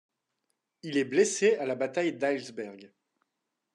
[0.81, 2.91] Il est blessé à la bataille d’Heilsberg.